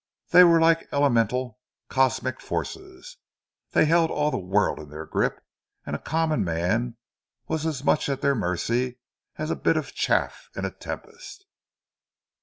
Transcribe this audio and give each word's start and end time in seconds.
They 0.31 0.43
were 0.43 0.59
like 0.59 0.89
elemental, 0.91 1.59
cosmic 1.87 2.39
forces; 2.41 3.17
they 3.73 3.85
held 3.85 4.09
all 4.09 4.31
the 4.31 4.37
world 4.39 4.79
in 4.79 4.89
their 4.89 5.05
grip, 5.05 5.39
and 5.85 5.95
a 5.95 5.99
common 5.99 6.43
man 6.43 6.97
was 7.47 7.67
as 7.67 7.83
much 7.83 8.09
at 8.09 8.21
their 8.21 8.33
mercy 8.33 8.97
as 9.37 9.51
a 9.51 9.55
bit 9.55 9.77
of 9.77 9.93
chaff 9.93 10.49
in 10.55 10.65
a 10.65 10.71
tempest. 10.71 11.45